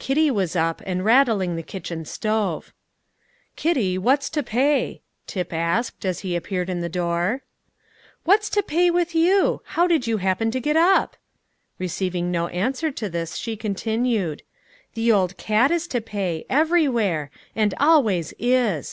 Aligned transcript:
Kitty 0.00 0.32
was 0.32 0.56
up, 0.56 0.82
and 0.84 1.04
rattling 1.04 1.54
the 1.54 1.62
kitchen 1.62 2.04
stove. 2.04 2.72
"Kitty, 3.54 3.96
what's 3.98 4.28
to 4.30 4.42
pay?" 4.42 5.00
Tip 5.28 5.52
asked, 5.52 6.04
as 6.04 6.18
he 6.26 6.34
appeared 6.34 6.68
in 6.68 6.80
the 6.80 6.88
door. 6.88 7.42
"What's 8.24 8.50
to 8.50 8.64
pay 8.64 8.90
with 8.90 9.14
you? 9.14 9.62
How 9.66 9.86
did 9.86 10.08
you 10.08 10.16
happen 10.16 10.50
to 10.50 10.58
get 10.60 10.76
up?" 10.76 11.16
Receiving 11.78 12.32
no 12.32 12.48
answer 12.48 12.90
to 12.90 13.08
this, 13.08 13.36
she 13.36 13.56
continued, 13.56 14.42
"The 14.94 15.12
old 15.12 15.36
cat 15.36 15.70
is 15.70 15.86
to 15.94 16.00
pay, 16.00 16.46
everywhere, 16.50 17.30
and 17.54 17.72
always 17.78 18.34
is! 18.40 18.88